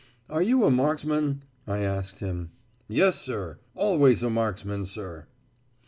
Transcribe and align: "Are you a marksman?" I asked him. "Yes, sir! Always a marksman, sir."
"Are 0.31 0.41
you 0.41 0.63
a 0.65 0.71
marksman?" 0.71 1.43
I 1.67 1.81
asked 1.81 2.21
him. 2.21 2.49
"Yes, 2.87 3.17
sir! 3.21 3.59
Always 3.75 4.23
a 4.23 4.31
marksman, 4.31 4.87
sir." 4.87 5.27